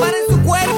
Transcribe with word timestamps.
preparen 0.00 0.24
su 0.28 0.42
cuerpo. 0.42 0.69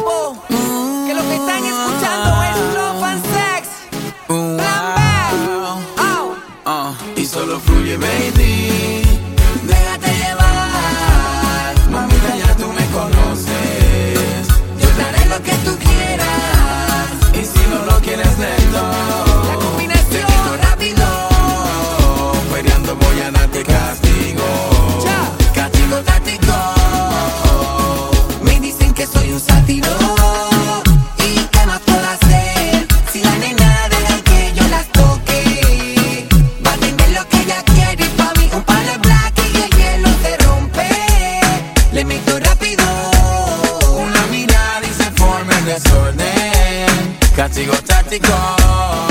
Látigo 47.53 47.77
táctico. 47.83 49.02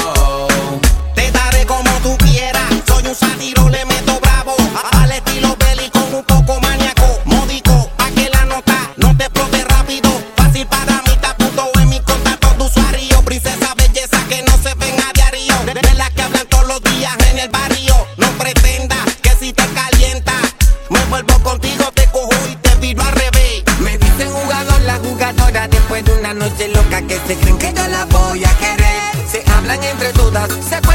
C'est 30.59 30.90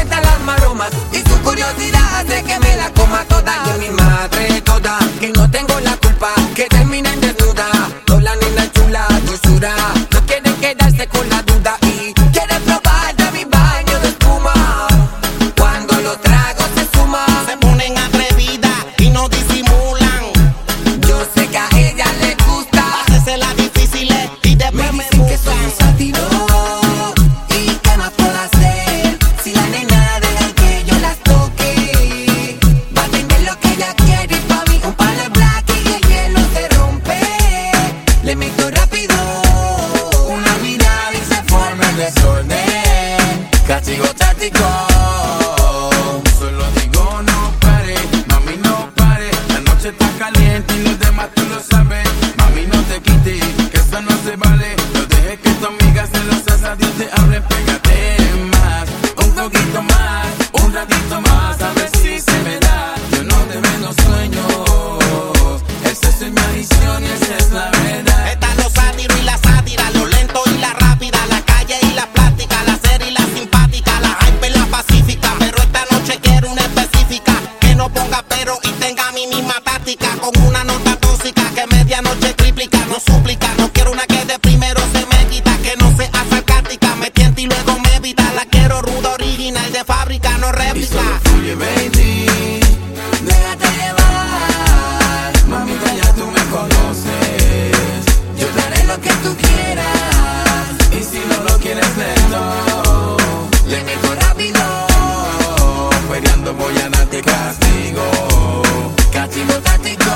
Le 38.27 38.35
meto 38.35 38.69
rápido 38.71 39.15
una 40.27 40.57
mirada 40.57 41.13
y 41.13 41.33
se 41.33 41.41
forma 41.43 41.89
el 41.91 41.95
desorden. 41.95 43.49
Castigo 43.65 44.07
táctico. 44.17 44.86
cuando 106.47 106.63
voy 106.63 106.77
a 106.81 106.89
darte 106.89 107.21
castigo. 107.21 108.03
Castigo 109.11 109.53
táctico. 109.63 110.11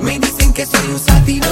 Me 0.00 0.18
dicen 0.18 0.52
que 0.52 0.64
soy 0.64 0.88
un 0.88 0.98
sátiro. 0.98 1.46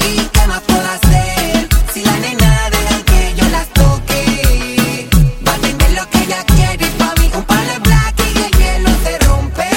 ¿Y 0.00 0.20
qué 0.32 0.46
más 0.46 0.60
puedo 0.62 0.88
hacer? 0.88 1.68
Si 1.92 2.04
la 2.04 2.16
nena 2.18 2.70
deja 2.70 3.02
que 3.04 3.34
yo 3.36 3.48
las 3.50 3.68
toque. 3.68 5.08
Va 5.46 5.54
a 5.54 5.58
tener 5.58 5.90
lo 5.92 6.08
que 6.10 6.18
ella 6.24 6.44
quiere. 6.44 6.86
Pa' 6.98 7.14
mí 7.20 7.30
un 7.34 7.44
palo 7.44 7.72
de 7.72 7.78
black 7.78 8.14
y 8.18 8.38
el 8.38 8.50
hielo 8.58 8.90
se 9.04 9.18
rompe. 9.26 9.70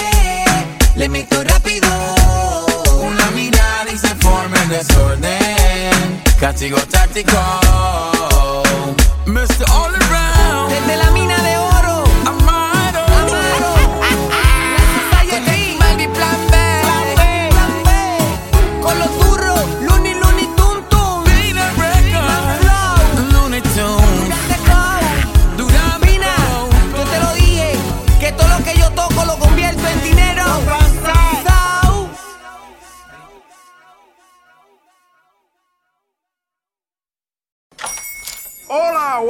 Le 0.96 1.10
meto 1.10 1.44
rápido. 1.44 1.90
Una 3.02 3.30
mirada 3.32 3.92
y 3.94 3.98
se 3.98 4.16
forma 4.16 4.58
el 4.64 4.70
desorden. 4.70 6.22
Castigo 6.40 6.78
táctico. 6.90 7.38
Mr. 9.26 9.66
Oliver. 9.72 10.03